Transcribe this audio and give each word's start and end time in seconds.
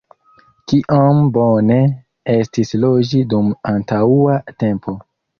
Kiom 0.71 1.17
bone 1.35 1.75
estis 2.35 2.73
loĝi 2.85 3.21
dum 3.33 3.51
antaŭa 3.73 4.39
tempo! 4.65 4.95